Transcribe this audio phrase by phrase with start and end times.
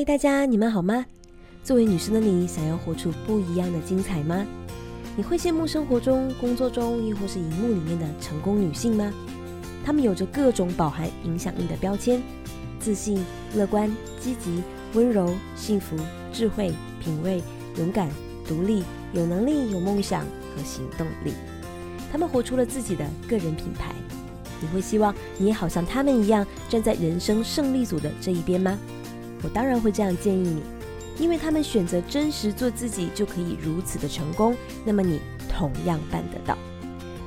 [0.00, 1.04] 嗨，大家，你们好吗？
[1.62, 4.46] 作为女生的你，想要活出不一样的精彩吗？
[5.14, 9.12] 你会羡慕生活中、工作中，亦或是荧幕里面的成功女性吗？
[9.84, 12.22] 她们有着各种饱含影响力的标签：
[12.78, 13.22] 自信、
[13.54, 14.62] 乐观、积极、
[14.94, 15.94] 温柔、幸福、
[16.32, 17.42] 智慧、品味、
[17.76, 18.08] 勇敢、
[18.48, 18.82] 独立、
[19.12, 21.34] 有能力、有梦想和行动力。
[22.10, 23.94] 她们活出了自己的个人品牌。
[24.62, 28.78] 你会希望你也好像她们一样站在人生胜利组的这一边吗？
[29.42, 30.62] 我当然会这样建议你，
[31.18, 36.56] 因为他们选择真实做自己就可以如此的成功，那么你同样办得到。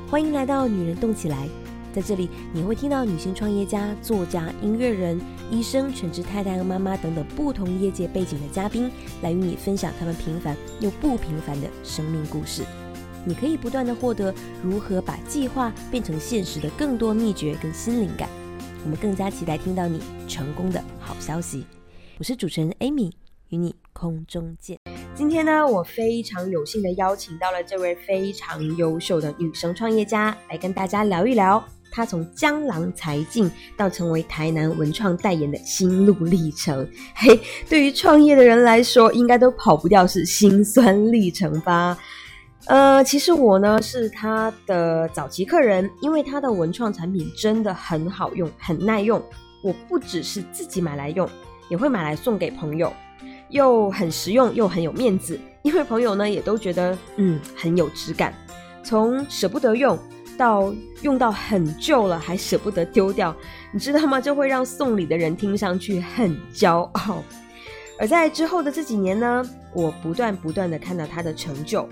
[0.10, 1.48] 欢迎来到女人动起来，
[1.92, 5.20] 在这里你会听到女性创业家、作家、音乐人、
[5.50, 8.92] 医生、全职太太和妈妈等等不同业界背景的嘉宾，
[9.22, 12.64] 来与你分享他们平凡又不平凡的生命故事。
[13.26, 18.28] 你可以不断的获得如何把计划变成现实的更多秘诀跟新灵感。
[18.84, 21.66] 我们更加期待听到你成功的好消息。
[22.20, 23.12] 我是主持人 Amy，
[23.50, 24.80] 与你空中见。
[25.16, 31.62] 今天呢，我非常有幸的邀请到了这位非常优秀的女生创业家，来跟大家聊一聊
[31.92, 36.88] 她从江郎才尽到成为台南文创代言的心路历程。
[37.16, 41.98] 嘿，对于创业的人来说，应该都跑不掉是辛酸历程吧。
[42.68, 49.22] 呃，其实我呢是他的早期客人，因为他的文创产品真的很好用，很耐用。
[49.64, 51.28] 我不只是自己买来用，
[51.70, 52.92] 也会买来送给朋友，
[53.50, 55.40] 又很实用又很有面子。
[55.62, 58.34] 因为朋友呢也都觉得嗯很有质感，
[58.84, 59.98] 从舍不得用
[60.38, 63.36] 到用到很旧了还舍不得丢掉，
[63.72, 64.20] 你知道吗？
[64.20, 67.24] 就会让送礼的人听上去很骄傲。
[68.00, 71.88] 而在之后的这几年呢，我不断不断的看到他的成就。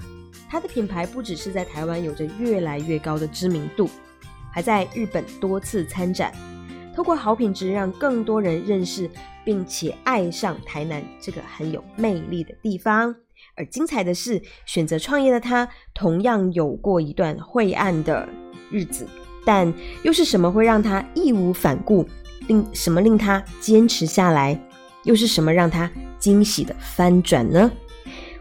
[0.50, 3.90] 它的品牌不只是在台湾有着越来越高的知名度，
[4.52, 6.34] 还在日本多次参展，
[7.02, 9.10] 透过好品质让更多人认识
[9.44, 13.16] 并且爱上台南这个很有魅力的地方。
[13.56, 18.30] 而精彩的是，选择创业的他同样有过一段晦暗的
[18.70, 19.08] 日子，
[19.44, 19.74] 但
[20.04, 22.08] 又是什么会让他义无反顾？
[22.48, 24.56] 令什么令他坚持下来？
[25.04, 25.90] 又是什么让他
[26.20, 27.72] 惊喜的翻转呢？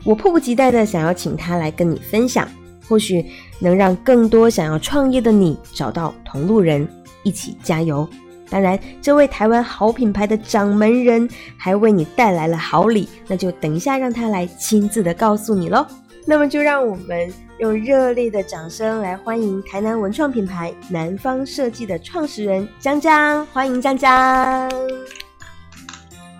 [0.04, 2.46] 我迫不及待的想要请他来跟你分享，
[2.86, 3.24] 或许
[3.58, 6.86] 能让更多想要创业的你找到同路人，
[7.22, 8.06] 一起加油。
[8.50, 15.86] 当然，这位台湾好品牌的掌门人还为你带来了好礼，那就等一下让他来亲自的告诉你喽。
[16.26, 24.68] 那么就让我们用热烈的掌声来欢迎台南文创品牌南方设计的创始人江江，欢迎江江。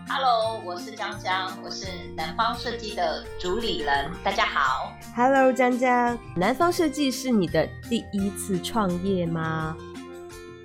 [0.09, 4.10] Hello，我是江江，我是南方设计的主理人。
[4.25, 9.76] 大家好，Hello，江江，南方设计是你的第一次创业吗？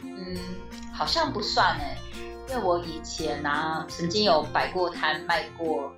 [0.03, 0.35] 嗯，
[0.95, 1.97] 好像不算哎，
[2.49, 5.93] 因为我以前啊曾经有摆过摊卖过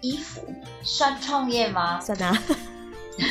[0.00, 0.44] 衣服，
[0.82, 2.00] 算创业吗？
[2.00, 2.36] 算啊。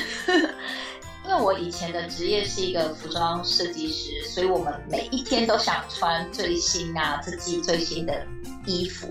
[1.25, 8.27] 因为我以前的职业是一个服装设计师，所以我们每一天都想穿最新啊，自己最新的
[8.65, 9.07] 衣服。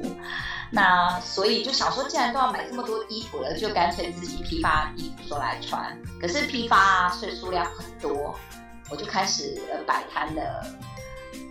[0.71, 5.99] 那所以就想说，既然都要买这么多衣服了，就干脆自己批发衣服说来穿。
[6.21, 8.35] 可是批发啊，所以数量很多，
[8.91, 10.67] 我就开始摆摊的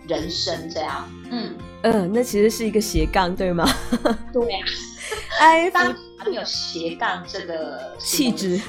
[0.08, 1.08] 人生这样。
[1.30, 3.68] 嗯嗯，那其实是一个斜杠，对吗？
[4.32, 4.58] 对呀。
[5.40, 5.94] 哎，当
[6.26, 8.60] 没有斜杠这个气质。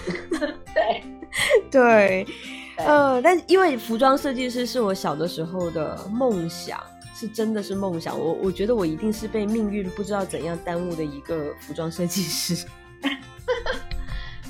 [0.74, 1.04] 对。
[1.72, 2.28] 对，
[2.78, 6.80] 呃，但因为服装设计师是我小的时候的梦想，
[7.16, 8.18] 是真的是梦想。
[8.20, 12.68] 我我觉得我一定是被命运不知道怎样耽误的一个服装设计师。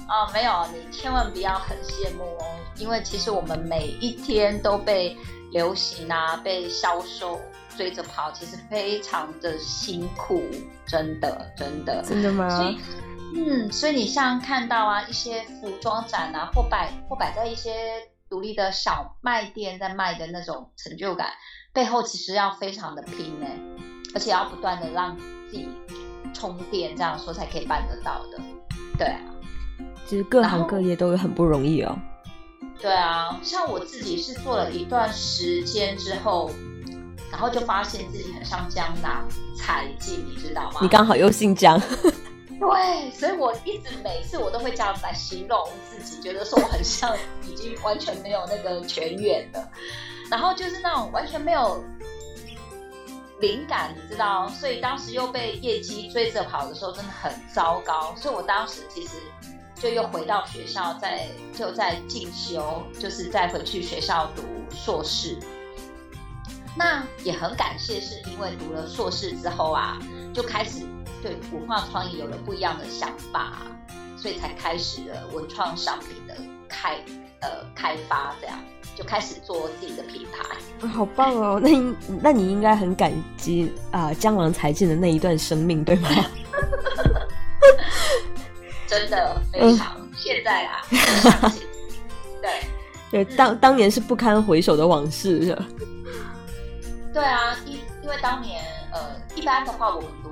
[0.10, 2.46] 哦，没有，你千万不要很羡慕哦，
[2.78, 5.18] 因为其实我们每一天都被
[5.54, 7.40] 流行啊、被销售
[7.78, 10.44] 追着跑，其实非常的辛苦，
[10.86, 12.76] 真的，真的，真的吗？
[13.36, 17.72] 嗯，所以你像看到啊，一些服装展啊，或摆或摆在一些
[18.30, 21.30] 独立的小卖店在卖的那种成就感，
[21.72, 23.48] 背后其实要非常的拼呢，
[24.14, 25.68] 而且要不断的让自己
[26.34, 28.40] 充电，这样说才可以办得到的。
[28.98, 29.20] 对啊，
[30.06, 31.98] 其实各行各业都很不容易哦。
[32.84, 36.52] 对啊，像我自己是做了一段时间之后，
[37.32, 39.26] 然后就发现自己很像江南
[39.58, 40.80] 才尽，你知道吗？
[40.82, 41.82] 你刚好又姓江。
[42.60, 45.58] 对，所以我一直每次我都会这样来形容
[45.90, 47.16] 自己，觉得说我很像
[47.50, 49.66] 已经完全没有那个全员的，
[50.30, 51.82] 然后就是那种完全没有
[53.40, 54.50] 灵感，你知道？
[54.50, 58.14] 所以当时又被业绩追着跑的时候，真的很糟糕。
[58.18, 59.16] 所以我当时其实
[59.76, 64.44] 就又回到学校，在就在进修，就是再回去学校读
[64.76, 65.38] 硕士。
[66.76, 70.00] 那也很感谢，是因为读了硕士之后啊，
[70.34, 70.86] 就开始。
[71.22, 73.54] 对文化创意有了不一样的想法，
[74.18, 76.36] 所以才开始了文创商品的
[76.68, 76.98] 开
[77.40, 78.60] 呃开发，这样
[78.94, 80.88] 就开始做自己的品牌。
[80.90, 81.62] 好棒哦！
[81.64, 86.10] 那应那你应该很感激啊江郎才尽的那一段生命，对吗？
[88.94, 90.86] 真的非常，现在啊，
[92.42, 92.62] 对
[93.10, 95.58] 对，当当年是不堪回首的往事，是
[97.12, 100.32] 对啊，因因为当年呃，一般的话，我们读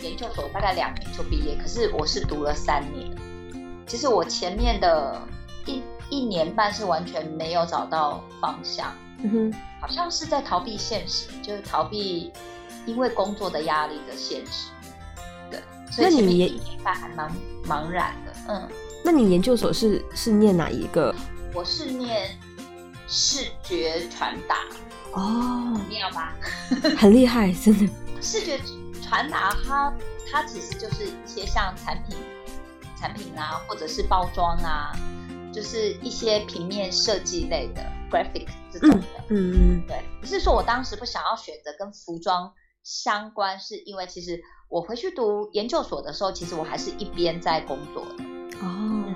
[0.00, 3.08] 研究所大概两年就毕业，可是我是读了三年。
[3.86, 5.20] 其实我前面的
[5.64, 5.80] 一
[6.10, 8.92] 一年半是完全没有找到方向，
[9.22, 12.32] 嗯哼，好像是在逃避现实，就是逃避
[12.84, 14.70] 因为工作的压力的现实。
[15.48, 15.60] 对，
[15.90, 17.30] 所以前面一年半还蛮
[17.66, 18.32] 茫然的。
[18.48, 18.68] 嗯，
[19.04, 21.14] 那你研究所是是念哪一个？
[21.54, 22.36] 我是念
[23.08, 24.56] 视觉传达。
[25.12, 26.34] 哦，妙吧？
[26.98, 27.92] 很厉害，真的。
[28.20, 28.60] 视觉
[29.02, 29.92] 传达，它
[30.30, 32.16] 它其实就是一些像产品、
[33.00, 34.92] 产品啊，或者是包装啊，
[35.52, 39.06] 就是一些平面设计类的 graphic 这种的。
[39.30, 39.82] 嗯嗯。
[39.86, 42.52] 对，不是说我当时不想要选择跟服装
[42.82, 48.24] 相关，是因为其实我回去读研究所的时候，其实我还是一边在工作的。
[48.60, 49.14] 哦。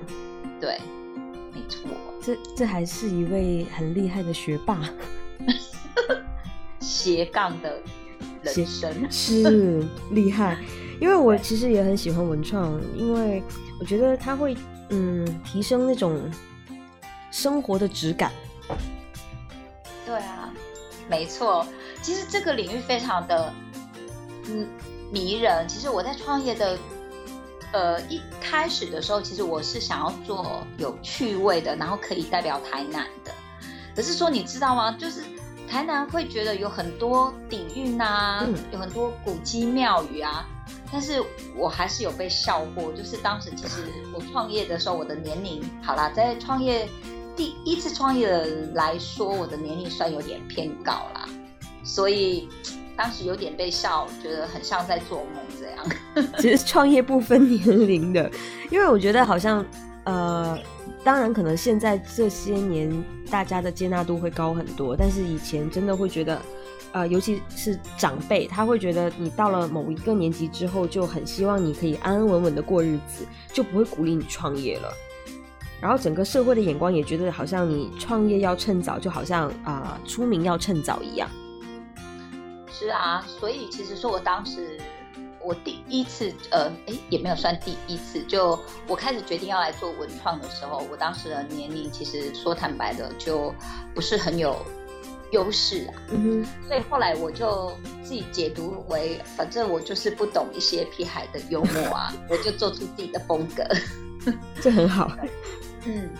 [0.61, 0.79] 对，
[1.53, 1.91] 没错。
[2.23, 4.79] 这这还是一位很厉害的学霸。
[6.79, 7.81] 斜杠的
[8.43, 10.59] 人生是厉害，
[11.01, 13.43] 因为我其实也很喜欢文创，因为
[13.79, 14.57] 我觉得它会
[14.91, 16.21] 嗯提升那种
[17.31, 18.33] 生活的质感。
[20.05, 20.53] 对啊，
[21.09, 21.67] 没错，
[22.03, 23.53] 其实这个领域非常的
[24.49, 24.67] 嗯
[25.11, 25.67] 迷人。
[25.69, 26.79] 其实我在创业的
[27.73, 33.33] 呃一开始的时候，其实我是想要做有趣味的，然后可以代表台南的。
[33.95, 34.93] 可是说你知道吗？
[34.93, 35.23] 就是。
[35.71, 40.45] 台南会觉得有很多底蕴啊，有很多古迹庙宇啊，
[40.91, 41.23] 但是
[41.57, 42.93] 我还是有被笑过。
[42.93, 46.89] 就是当时其实我创业的时候，我的年龄好啦，在创业
[47.37, 51.29] 第一次创业的来说，我的年龄算有点偏高啦，
[51.85, 52.49] 所以
[53.01, 56.33] 当时有点被笑，觉得很像在做梦这样。
[56.39, 58.31] 其实创业不分年龄的，
[58.71, 59.65] 因为我觉得好像
[60.05, 60.59] 呃。
[61.03, 62.93] 当然，可能现在这些年
[63.31, 66.39] 大家的接纳度会高很多，但是以前真的会觉得，
[66.93, 74.93] 呃，尤其是长辈，他会觉得你到了某一个年纪之后，就很希望你可以安安稳稳的过日子，就不会鼓励你创业了。
[75.81, 81.27] 然后整个社会的眼光也觉得，好像你创业要趁早，就好像啊出名要趁早一样。
[82.81, 84.81] 是啊，所以其实说我当时。
[85.43, 93.51] 我第一次，呃，哎，也没有算第一次，就我开始决定要来做文创的时候，我当时的年龄其实说坦白的，就
[93.95, 94.55] 不是很有
[95.33, 95.95] 优势啊。
[96.11, 96.69] 嗯哼。
[96.69, 97.73] 所以后来我就
[98.03, 103.67] 自己解读为，反正我就是不懂一些屁孩的幽默啊， 我就做出自己的风格。
[104.61, 105.11] 这很好。
[105.87, 106.11] 嗯。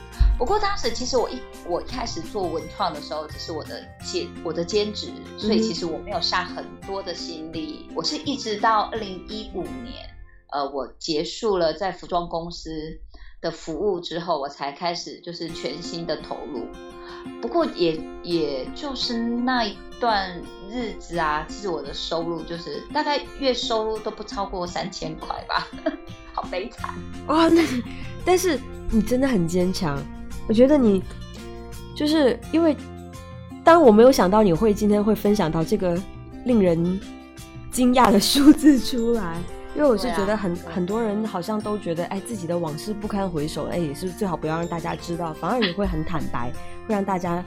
[0.41, 1.39] 不过当时其实我一
[1.69, 7.87] 我一开始做文创的时候，只是我的兼我的兼职，所以其实我没有下很多的心力。
[7.95, 10.09] 我是一直到二零一五年，
[10.51, 12.71] 呃，我结束了在服装公司
[13.43, 16.67] 的服务之后，我才开始就是全新的投入。
[17.43, 20.41] 不过也也就是那一段
[20.71, 25.69] 日子啊，其实我的收入就是大概月收入都不超过三千块吧，
[26.33, 26.95] 好悲惨
[27.29, 27.47] 哇！
[27.51, 27.63] 那
[28.25, 28.59] 但是
[28.91, 30.03] 你真的很坚强。
[30.51, 31.01] 我觉得你
[31.95, 32.77] 就是因为，
[33.63, 35.97] 当我没有想到你会今天会分享到这个
[36.45, 37.01] 令人
[37.71, 39.37] 惊讶的数字出来，
[39.77, 46.51] 因为我是觉得很很多人好像都觉得，哎，自己的往事不堪回首，哎，也是最好不要让大家知道，反而你会很坦白，
[46.89, 47.45] 会让大家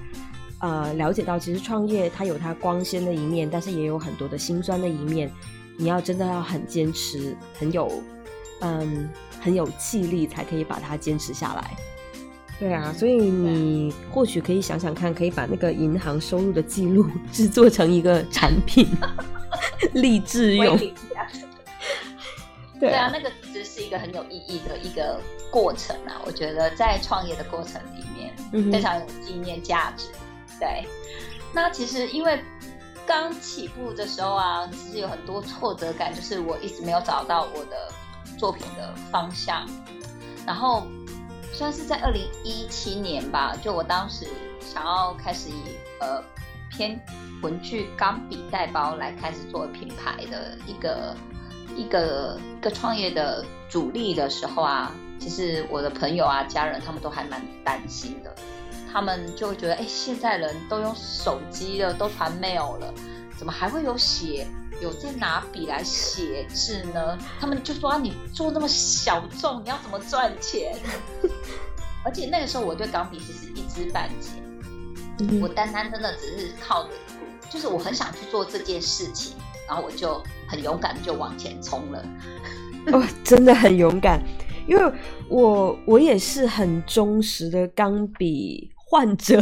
[0.59, 5.29] 呃了解到，其实创业它有它光鲜的一面，但是也有很多的辛酸的一面，
[5.77, 7.91] 你要真的要很坚持，很有
[8.61, 9.09] 嗯
[9.41, 11.71] 很有气力，才可以把它坚持下来。
[12.63, 18.87] 对啊，所以你或许可以想想看，可以把那个银行收入的记录制作成一个产品，
[19.91, 20.79] 励志用。
[22.79, 25.19] 对啊，那个其实是一个很有意义的一个
[25.51, 26.21] 过程啊！
[26.25, 30.07] 我觉得在创业的过程里面非常有纪念价值。
[30.57, 30.87] 对，
[31.53, 32.39] 那其实因为
[33.05, 37.91] 刚起步的时候啊，其实有很多挫折感，就是我一直没有找到我的
[38.37, 39.67] 作品的方向，
[40.47, 40.87] 然后。
[41.53, 44.27] 算是在二零一七年吧，就我当时
[44.59, 46.21] 想要开始以呃
[46.69, 46.99] 偏
[47.41, 51.15] 文具钢笔袋包来开始做品牌的一个
[51.75, 58.33] 一个一个创业的主力的时候啊，其实我的朋友啊、家人他们都还蛮担心的，
[58.91, 62.93] 他们就觉得，哎，现在人都用手机了，都传 mail 了，
[63.37, 64.47] 怎么还会有写
[64.81, 67.17] 有在拿笔来写字呢？
[67.39, 70.75] 他们就说啊，你做那么小众，你要怎么赚钱？
[72.03, 74.29] 而且那个时候我对钢笔其实一知半解，
[75.39, 76.89] 我单单真的只是靠着，
[77.49, 79.35] 就是我很想去做这件事情，
[79.67, 82.05] 然后我就很勇敢就往前冲了。
[82.87, 84.21] 哦，真的很勇敢，
[84.67, 84.93] 因为
[85.29, 89.41] 我我也是很忠实的钢笔患者。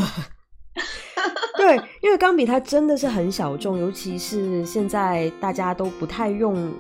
[1.62, 6.74] 对，因为钢笔它真的是很小众，尤其是现在大家都不太用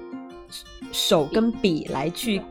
[0.92, 2.42] 手跟笔来去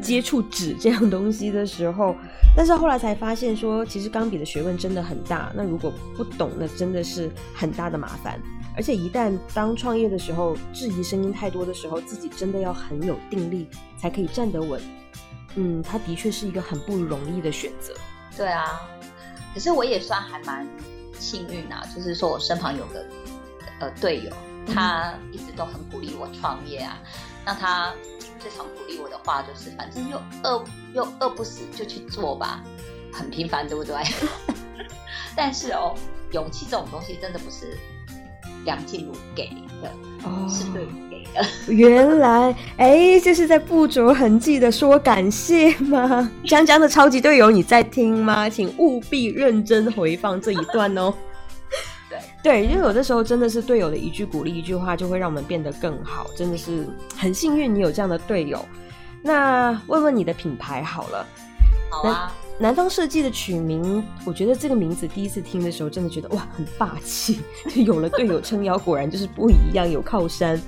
[0.00, 2.16] 接触纸这样东西的时候，
[2.56, 5.52] 但是后来才发现说，其实钢笔的学问真的很大。
[5.54, 8.40] 那如果不懂，那真的是很大的麻烦。
[8.74, 14.80] 而且一旦当创业的时候，质疑声音太多的时候，自己真的要很有定力才可以站得稳。
[15.56, 17.92] 嗯，它的确是一个很不容易的选择。
[18.36, 18.80] 对啊，
[19.52, 20.66] 可是我也算还蛮。
[21.18, 23.04] 幸运啊，就是说我身旁有个
[23.80, 24.30] 呃队友，
[24.72, 26.98] 他一直都很鼓励我创业啊。
[27.44, 27.92] 那他
[28.38, 32.62] 最常鼓励我的话就是，反正又饿又饿不死，就去做吧。
[33.12, 33.94] 很平凡，对不对？
[35.36, 35.94] 但是哦，
[36.32, 37.78] 勇气这种东西真的不是
[38.64, 39.50] 梁静茹给
[39.82, 39.92] 的，
[40.48, 40.86] 是对。
[41.68, 46.30] 原来，哎，这是在不着痕迹的说感谢吗？
[46.46, 48.48] 江江的超级队友，你在听吗？
[48.48, 51.12] 请务必认真回放这一段哦。
[52.08, 56.86] 对对，因为有的时候真的是队友的一句鼓励，一句话就会让我们变得更好，真的是
[57.16, 58.64] 很幸运你有这样的队友。
[59.22, 61.26] 那问问你的品牌好了，
[61.90, 62.32] 好啊。
[62.56, 67.40] 南方设计的取名，我觉得这个名字第一次听的时候，真的觉得哇，很霸气。
[67.74, 70.60] 有了队友撑腰，果然就是不一样，有靠山。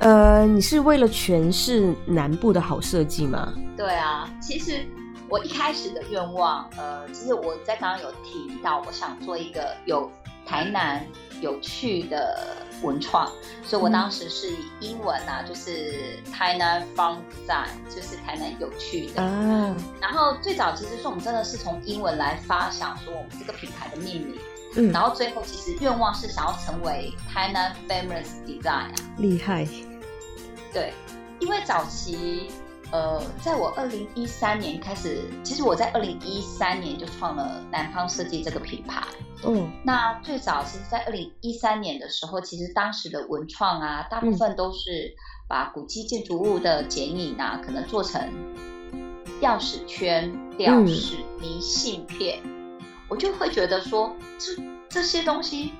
[0.00, 3.52] 呃，你是为了诠释南部的好设计吗？
[3.76, 4.86] 对啊，其实
[5.28, 10.10] 我一开始的愿望，呃，其实我在刚刚有提到，我想做一个有
[10.46, 11.06] 台南
[11.42, 13.30] 有趣的文创，
[13.62, 17.16] 所以我当时是以英文啊，就是台南 fun
[17.46, 19.22] design，就是台南有趣的。
[19.22, 19.76] 啊。
[20.00, 24.34] 然后最早其实是我们真的是从英文来发想说我们这个品牌的命名。
[24.76, 24.90] 嗯。
[24.92, 28.88] 然后最后其实愿望是想要成为台南 famous design。
[29.18, 29.68] 厉害。
[30.72, 30.92] 对，
[31.40, 32.48] 因为早期，
[32.92, 39.02] 呃，在我二零一三年开始，其实我在二零一三年就创了南方设计这个品牌。
[39.44, 45.14] 嗯，那最早其实，在二零一三年的时候，其实当时的文创啊，大部分都是
[45.48, 48.20] 把古迹建筑物的剪影啊，可能做成
[49.40, 52.40] 钥匙圈、吊饰、明信片，
[53.08, 55.72] 我就会觉得说，这这些东西。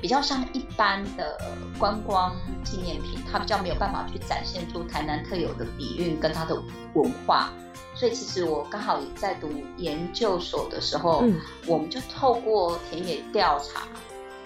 [0.00, 1.38] 比较像一般的
[1.78, 6.54] 观光纪念品，它比较没有办法去展现出台南特有的底蕴跟它的
[6.94, 7.50] 文化，
[7.94, 11.24] 所以其实我刚好在读研究所的时候，
[11.66, 13.82] 我们就透过田野调查，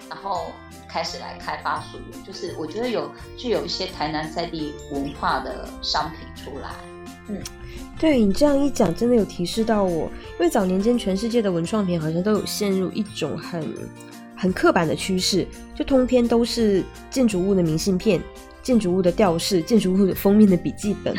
[0.09, 0.47] 然后
[0.87, 6.69] 开始来开发属于，就是我觉得有具有一些台南在地文化的商品出来。
[7.27, 7.41] 嗯，
[7.99, 13.61] 对你这样一讲，真的有提示到我，因为早年间全世界的文创品好像都有陷入一种很。
[14.41, 15.45] 很刻板的趋势，
[15.75, 18.19] 就通篇都是建筑物的明信片、
[18.63, 21.15] 建筑物的吊饰、建筑物的封面的笔记本，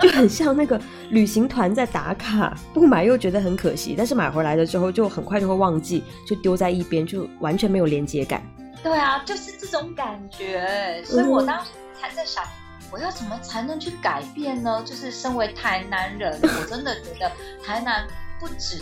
[0.00, 8.40] 就很像那个旅行团在打卡，不买又觉得很可惜，但是买回来的之后就很快就会忘记，就丢在一边，就完全没有连接感。
[8.80, 12.44] 对啊，就是这种感觉，所以我当时才在想，
[12.92, 14.80] 我要怎么才能去改变呢？
[14.86, 17.28] 就是身为台南人，我真的觉得
[17.66, 18.06] 台南
[18.38, 18.80] 不止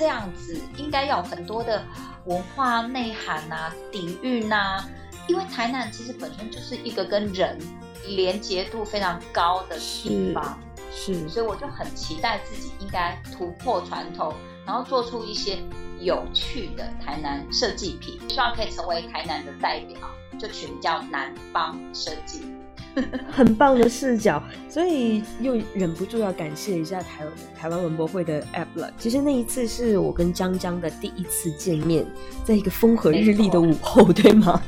[0.00, 1.84] 这样子，应该要很多的。
[2.26, 4.84] 文化内涵呐，底蕴呐，
[5.26, 7.58] 因为台南其实本身就是一个跟人
[8.06, 10.58] 连结度非常高的地方，
[10.94, 14.34] 是，所以我就很期待自己应该突破传统，
[14.66, 15.58] 然后做出一些
[15.98, 19.98] 有趣的台南设计品，希望可以成为台南的代表，
[20.38, 22.44] 就取名叫南方设计。
[23.30, 27.24] 很棒的视角，所以又忍不住要感谢一下台
[27.58, 28.92] 台湾文博会的 App 了。
[28.98, 32.04] 其实那一次是我跟江江的第一次见面，
[32.44, 34.60] 在一个风和日丽的午后， 对吗？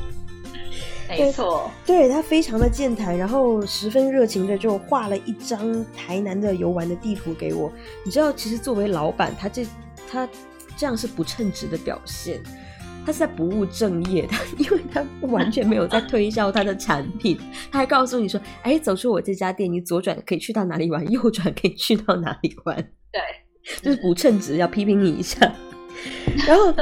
[1.08, 7.70] 没错，对他非常的健谈，然后十分热情的就画了一张台南的游玩的地图给我。
[8.02, 9.66] 你知道，其实作为老板，他这
[10.10, 10.26] 他
[10.74, 12.40] 这样是不称职的表现。
[13.04, 17.38] 他是在不务正业的， 因为他完全没有在推销他的产品，
[17.70, 22.76] 他还告诉你说：“哎，走出我这家店，你左转可以去到哪里玩，右转可以去到哪里玩。”
[23.12, 23.20] 对，
[23.82, 25.40] 就是不称职，要批评你一下。
[26.46, 26.72] 然后，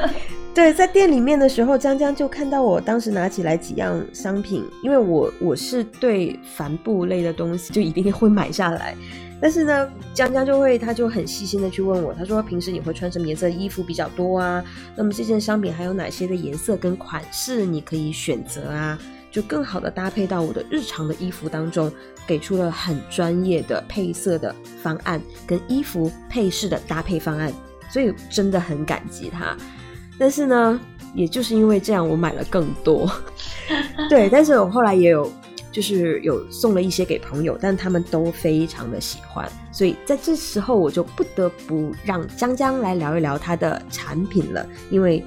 [0.53, 8.95] 对，在店里面的时候，江江就看到我当时拿起来几样商品，因为我我是对帆布类的东西就一定会买下来。
[9.41, 14.63] 但是呢，江江就会，他就很细心的去问我，他说平时你会穿什么颜色的衣服比较多啊？
[14.97, 18.99] 那么这件商品还有哪些的颜色跟款式你可以选择啊？
[19.31, 21.91] 就更好的搭配到我的日常的衣服当中，
[22.27, 27.51] 给出了很专业的配色的方案跟衣服配饰的搭配方案，
[27.89, 29.57] 所以真的很感激他。
[30.21, 30.79] 但是呢，
[31.15, 33.11] 也就是因为这样，我买了更多。
[34.09, 35.33] 对，但是我后来也有。
[35.73, 45.25] 就是有送了一些给朋友，但他们都非常的喜欢，所以在这时候我就不得不让江江来聊一聊他的产品了，因为，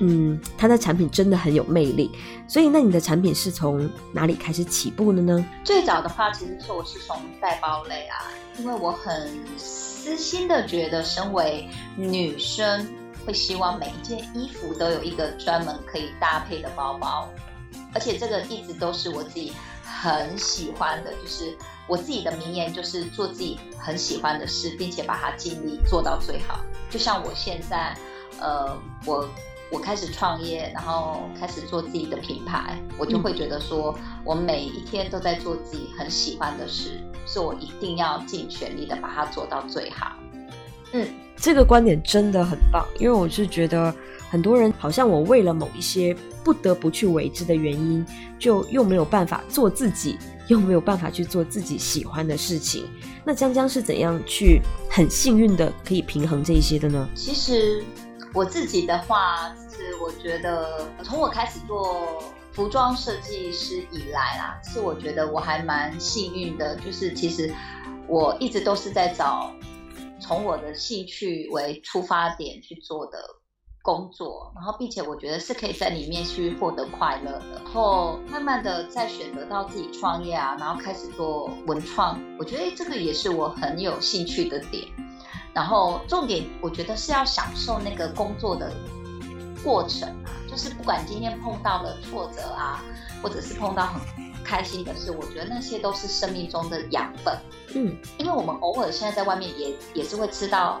[0.00, 2.10] 嗯，他的产品真的很有魅力。
[2.46, 5.42] 所以，那你的产品是从哪里开始起步的呢？
[5.64, 12.86] 最早的话，其实是我是从带包类啊，因为我很私心的觉得，身为女生
[13.26, 17.28] 会希望每一件衣服都有一个专门可以搭配的包包，
[17.92, 19.52] 而且这个一直都是我自己。
[19.98, 21.56] 很喜欢的，就是
[21.86, 26.60] 我自己的名言，就是做自己很喜欢的事，并且把它尽力做到最好。
[26.90, 27.96] 就像我现在，
[28.38, 29.26] 呃，我
[29.72, 40.12] 我开始创业，然后开始做自己的品牌，我就会觉得说，我每一天都在做自己很喜欢的事，所以我一定要尽全力的把它做到最好。
[40.92, 43.94] 嗯，这个观点真的很棒，因为我是觉得。
[44.28, 48.04] 很多人好像我为了某一些不得不去为之的原因，
[48.40, 52.88] 就又没有办法做自己，又没有办法去做自己喜欢的事情。
[53.24, 57.08] 那江江是怎样去很幸运的可以平衡这一些的呢？
[57.14, 57.84] 其实
[58.34, 67.48] 我自己的话，是我觉得从我开始做服装设计师以来啦，是我觉得我还蛮幸运的，就是其实
[68.08, 69.52] 我一直都是在找
[70.26, 73.18] 从我的兴趣为出发点去做的。
[73.82, 84.88] 工作，然后并且我觉得是可以在里面去获得快乐的，然后慢慢的再选择到自己创业啊，然后开始做文创，我觉得这个也是我很有兴趣的点。
[85.54, 88.72] 然后重点我觉得是要享受那个工作的
[89.62, 92.82] 过程啊，就是不管今天碰到了挫折啊，
[93.22, 94.02] 或者是碰到很
[94.42, 97.32] 开心的事，我觉得那些都是生命中的养分。
[97.76, 100.80] 嗯，因为我们偶尔现在在外面也也是会吃到。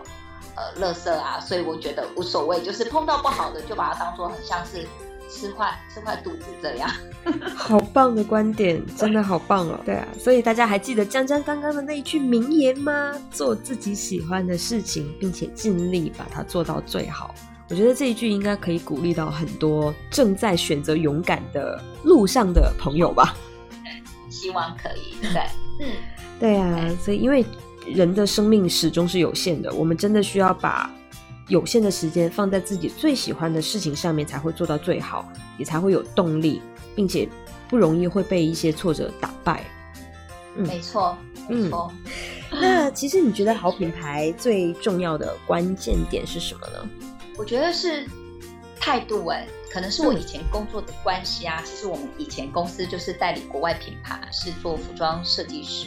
[0.58, 4.88] 呃，垃圾啊，所以我觉得无所谓，就是碰到不好的就把它当做很像是
[5.28, 6.90] 吃坏吃坏肚子这样。
[7.54, 9.78] 好棒的观点，真的好棒哦。
[9.84, 13.12] 对啊，所以大家还记得江江刚刚的那一句名言吗？
[13.30, 17.34] 做自己喜欢的事情，并且尽力把它做到最好。
[17.68, 23.36] 我觉得这一句应该可以鼓励到很多正在选择勇敢的路上的朋友吧。
[24.30, 25.16] 希望可以。
[25.20, 25.42] 对，
[25.80, 25.92] 嗯，
[26.38, 27.44] 对啊，所以因为。
[27.86, 30.92] 人的生命始终是有限的，我们真的需要把
[31.46, 36.60] 有限的时间放在自己最喜欢的事情上面，才会做到最好，也才会有动力，
[36.96, 37.28] 并且
[37.68, 39.62] 不容易会被一些挫折打败。
[40.56, 41.16] 嗯，没错，
[41.48, 41.92] 没错。
[42.50, 46.90] 那其实你觉得好品牌最重要的关键点是什么呢？
[47.38, 48.04] 我觉得是
[48.80, 51.62] 态度，哎，可能是我以前工作的关系啊。
[51.64, 55.86] 其实我们以前公司就是代理国外品牌，是做服装设计师。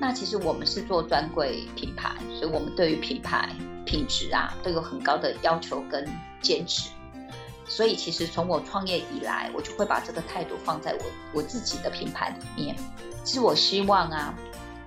[0.00, 3.48] 那其实我们是做专柜品牌，所以我们对于品牌
[3.86, 6.06] 品质啊都有很高的要求跟
[6.42, 6.90] 坚持。
[7.66, 12.76] 所以其实从我创业以来，我就会把这个态度放在我我自己的品牌里面。
[13.22, 14.34] 其实我希望啊。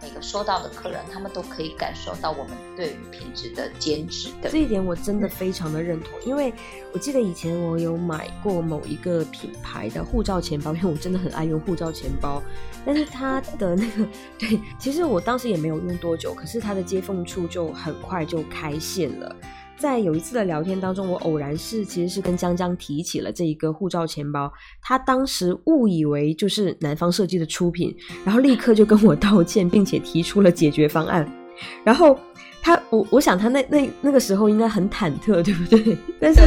[0.07, 4.29] 每个收到的客人，他们都可以感受到我们对于品质的坚持。
[4.41, 6.53] 的这一点我真的非常的认同，因为
[6.93, 12.41] 我记得以前我有买过某一个品牌的护照钱包，因为我真的很爱用护照钱包。
[12.85, 14.07] 但是它的那个，
[14.39, 19.35] 对，其实我当时也没有用多久，可是它的接缝处就很快就开线了。
[19.77, 31.31] 在有一次的聊天当中，我偶然是其实是跟江江提起了这一个护照钱包，他当时误以为就是南方设计的出品，然后立刻就跟我道歉，并且提出了解决方案，
[31.85, 32.17] 然后。
[32.59, 35.97] 他我我想他那那那个时候应该很忐忑，对不对？
[36.19, 36.41] 但是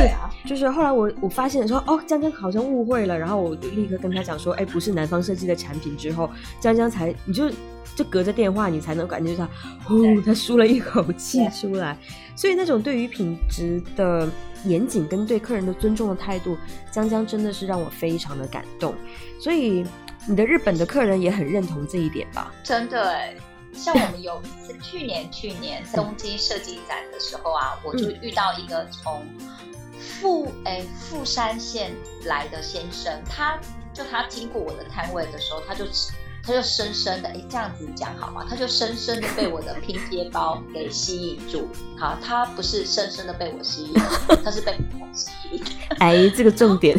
[0.45, 5.97] 就是后来我我发现说哦，江江好像误会了，然后我就立刻跟他讲说，哎，不是南方设计的产品。
[5.97, 6.29] 之后
[6.61, 7.51] 江江才你就
[7.97, 11.97] 就隔着电话你才能感觉到，哦，他舒了一口气出来。
[12.37, 14.29] 所以那种对于品质的
[14.65, 16.57] 严谨跟对客人的尊重的态度，
[16.91, 18.95] 江江真的是让我非常的感动。
[19.39, 19.85] 所以
[20.27, 22.53] 你的日本的客人也很认同这一点吧？
[22.63, 23.35] 真的哎。
[23.73, 29.25] 像我们有一次，去年去年东京设计展的时候啊，我就遇到一个从
[29.97, 31.93] 富诶富山县
[32.25, 33.57] 来的先生，他
[33.95, 35.87] 就他经过我的摊位的时候，他就
[36.51, 38.45] 他就深深的哎这样子讲好吗？
[38.49, 41.69] 他就深深的被我的拼接包给吸引住。
[41.97, 43.95] 好，他不是深深的被我吸引，
[44.45, 45.63] 他是被我吸引。
[46.01, 46.99] 哎，这个重点。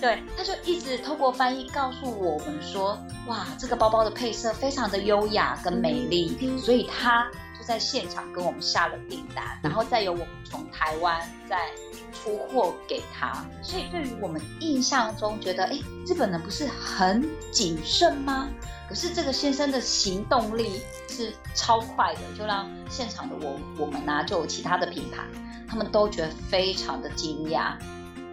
[0.00, 11.68] 对，他就一直透过翻译告诉我们说，哇，这个包包的配色非常的优雅跟美丽，所以他就在现场跟我们下了订单，然后再由我们从台湾再
[12.14, 13.44] 出货给他。
[13.62, 18.48] 所以对于我们印象中觉得，哎，日本人不是很谨慎吗？
[18.88, 25.22] 可是这个先生的行动力是超快的，就让现场的我我们呢，就有其他的品牌，
[25.68, 27.74] 他们都觉得非常的惊讶，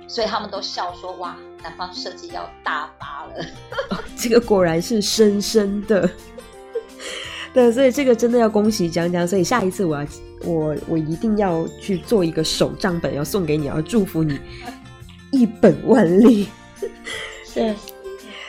[0.08, 3.46] 所以他们都笑说：“哇，南方设计要大发了。
[4.16, 6.10] ”这个果然是深深的。
[7.56, 10.06] 对，所以这个真的要恭喜江江，所以下一次我要
[10.44, 14.38] 我我一定要去做一个手账本，要送给你，要祝福你
[15.32, 16.50] 一本万利。
[17.54, 17.74] 对。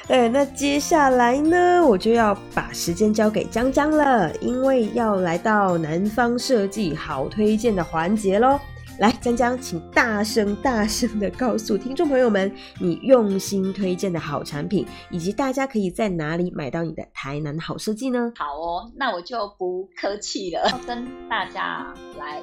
[0.09, 8.59] 对，那接下来呢，我就要把时间交给江江了，因为要来到南方设计好推荐的环节喽。
[8.99, 18.33] 来，江江，请大声大声的告诉听众朋友们，你用心推荐的好产品，以及大家可以在哪里买到你的台南好设计呢？
[18.37, 22.43] 好哦，那我就不客气了，跟大家来。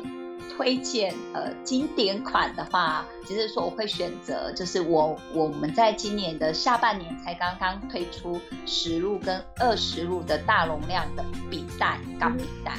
[0.56, 12.74] 推荐呃经典款的话，其实说我会选择，就是我我们在今年的下半年才刚刚推出十入跟二十入的大容量的笔袋钢笔袋，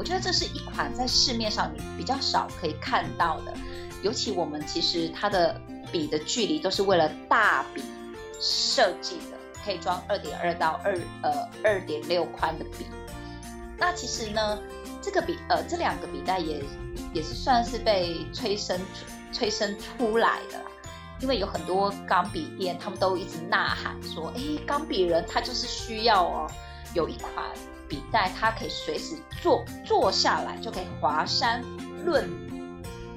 [0.00, 3.52] 我觉得这是一款在市面上你比较少可以看到的，
[4.00, 5.60] 尤其我们其实它的
[5.92, 7.82] 笔的距离都是为了大笔
[8.40, 12.86] 设计的，可以装二点二到二呃二点六宽的笔，
[13.76, 14.58] 那其实呢。
[15.02, 16.62] 这个笔，呃，这两个笔袋也
[17.14, 18.78] 也是算是被催生
[19.32, 20.64] 催生出来的啦。
[21.20, 26.46] 因为有很多钢笔店，他们都一直呐喊说：“哎，钢笔人他就是需要哦，
[26.94, 27.32] 有一款
[27.88, 31.64] 笔袋，它可以随时坐坐下来就可以华山
[32.04, 32.28] 论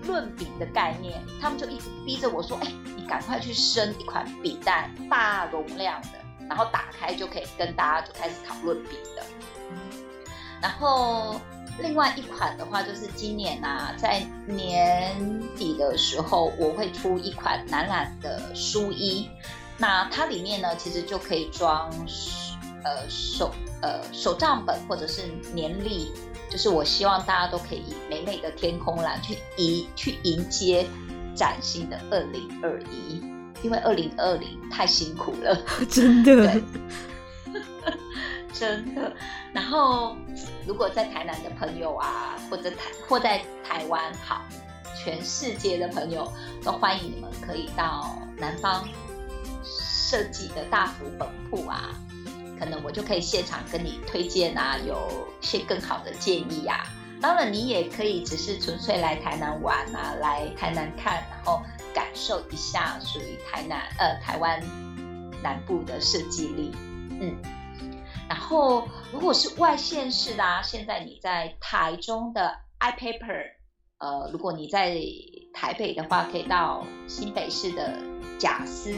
[0.04, 9.24] 论笔的概念。”他们就一直逼着我说：“哎，你赶快去生一款笔袋，大容量的，然后打开就可以跟大家就开始讨论笔的。”
[10.62, 11.40] 然后。
[11.80, 19.28] 另外一款的话，就是今年呐，在年底的时候，我会出一款男染的书衣。
[19.76, 21.92] 那它里面呢，其实就可以装
[22.84, 26.12] 呃手呃手账本或者是年历。
[26.50, 30.86] 就是我希望大家都可以以美美的天空蓝去迎去迎接
[31.36, 33.19] 崭新的二零二一，
[33.63, 35.58] 因为二零二零太辛苦了，
[35.89, 36.62] 真的。
[38.54, 39.12] 真的，
[39.52, 40.15] 然后
[40.67, 44.43] 如果在台南的朋友啊，或者台或在台湾，好，
[44.96, 46.32] 全世界的朋友
[46.63, 48.88] 都欢迎你们可以到南方
[49.63, 51.89] 设计的大福本铺啊，
[52.63, 56.88] 可能我就可以现场跟你推荐啊，有些更好的建议啊。
[57.21, 61.62] 当然，你也可以只是纯粹来台南玩啊，来台南看，然后
[61.93, 64.62] 感受一下属于台南呃台湾
[65.41, 66.71] 南部的设计力，
[67.19, 67.36] 嗯。
[68.30, 73.43] 然后，如果是外县市的，现在你在台中的 iPaper，
[73.97, 74.97] 呃，如果你在
[75.54, 77.93] 台北的话，可以到新北市的
[78.39, 78.93] 贾斯；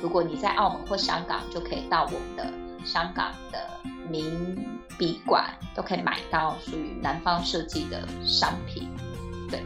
[0.00, 2.50] 如果你在澳门或香港，就可以到我们的
[2.86, 3.68] 香港的
[4.08, 8.88] 名笔馆，都可以买到属于南方设计的商品。
[9.50, 9.62] 对，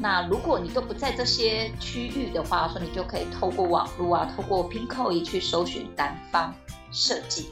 [0.00, 6.54] 那如果你都不在这些区域的话，说你就可以透过网络啊，透过 Pinkoi 去搜寻南方
[6.90, 7.50] 设计。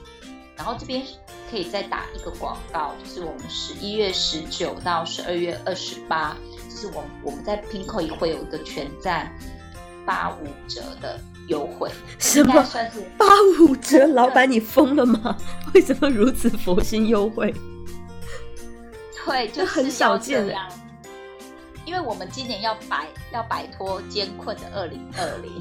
[0.55, 1.03] 然后这边
[1.51, 6.37] 可以再打一个广告，就是我们十一月十九到十二月二十八，
[6.69, 9.35] 就是我我们在 Pinko 也会有一个全站
[10.07, 11.19] 八五折的
[11.53, 13.27] 优惠，什么算是八
[13.61, 14.07] 五折？
[14.07, 15.37] 老板你疯了吗？
[15.75, 17.55] 为什么如此佛心优惠？
[19.25, 20.55] 对，就很少见的。
[21.85, 25.53] 因为我们今年要摆要摆脱艰困的二零二零，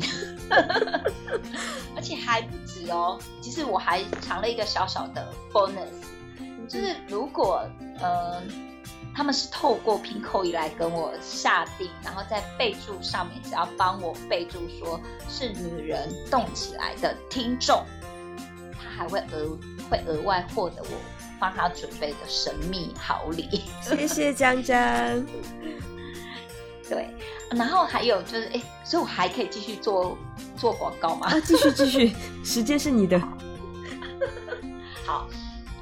[1.96, 3.20] 而且还不止哦。
[3.42, 7.68] 其实我还藏了一个小小的 bonus，就是如果
[8.00, 8.40] 呃
[9.22, 17.86] 他们是透过拼扣一来跟我下定，然后在备注上面只要帮我备注说是女人动起来的听众，
[18.74, 19.56] 他还会额
[19.88, 20.90] 会额外获得我
[21.40, 23.62] 帮他准备的神秘好礼。
[23.80, 24.80] 谢谢江江。
[26.90, 27.08] 对，
[27.52, 30.18] 然后还有就是，哎，所以我还可以继续做
[30.58, 31.28] 做广告吗？
[31.28, 33.22] 啊，继续继续，时间是你的。
[35.06, 35.30] 好，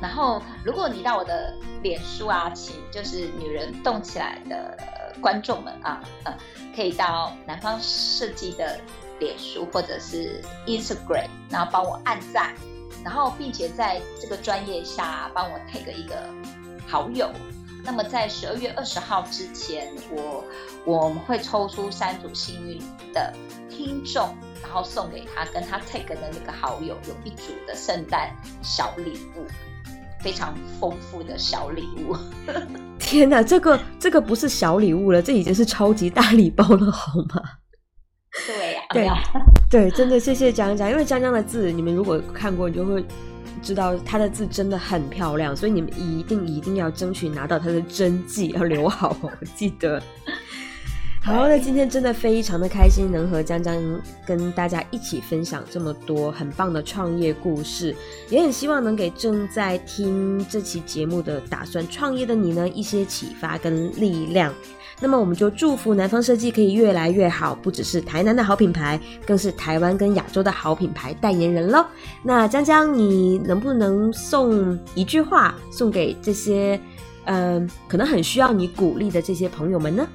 [0.01, 4.77] 然后如果你到我的脸书啊，请就是女人动起来的
[5.21, 6.33] 观众们啊，呃，
[6.75, 8.79] 可以到南方设计的
[9.19, 12.55] 脸书或者是 Instagram，然后帮我按赞，
[13.03, 16.15] 然后并且在这个专业下帮我 take 一个
[16.87, 17.29] 好友。
[17.83, 20.43] 那么在十二月二十号之前，我
[20.85, 22.79] 我们会抽出三组幸运
[23.13, 23.33] 的
[23.69, 29.45] 听众，然后送给他跟他 take 的那个好友有一组的圣诞小礼物。
[30.21, 32.15] 非常丰富的小礼物。
[32.99, 37.41] 天哪，这个这个不是小礼物了，这已经是超级大礼包了，好吗？
[38.93, 39.17] 对呀，
[39.69, 43.03] 对对，真的谢谢江江，因为江江的字，你们如果看过，你就会
[43.61, 50.01] 知道他的字真的很漂亮，所以你们一定一定要争取拿到他的真迹，要留好，我记得。
[51.21, 53.75] 好，那今天真的非常的开心，能和江江
[54.25, 57.93] 跟大家一起分享这么多很棒的创业故事，
[58.29, 64.51] 也很希望能给正在听这期节目的打算创业的你呢一些启发跟力量。
[65.01, 71.85] 那么我们就祝福南方设计可以越来越好，不只是台南的好品牌，更是台湾跟亚洲的好品牌代言人喽。
[72.23, 76.79] 那江江，你能不能送一句话送给这些
[77.25, 80.07] 嗯可能很需要你鼓励的这些朋友们呢？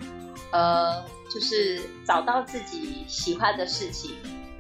[0.55, 4.13] 呃，就是找到自己喜欢的事情，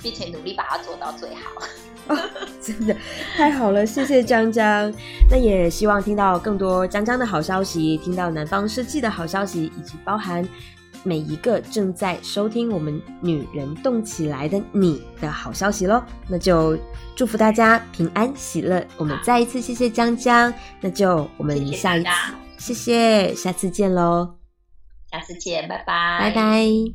[0.02, 1.62] 并且努力把它做到最好。
[2.60, 2.94] 真的
[3.36, 4.92] 太好了，谢谢江江。
[5.30, 10.46] 那也希望听到更多江江的好消息，听到南方设计的好消息，以及包含
[11.04, 16.02] 每一个正在收听我们“女人动起来”的你的好消息喽。
[16.28, 16.76] 那就
[17.14, 18.84] 祝福大家平安喜乐。
[18.98, 22.10] 我们再一次谢谢江江，那就我们下一次，
[22.58, 24.43] 谢谢，下次见喽。
[25.14, 26.92] 下次见，拜拜，拜拜。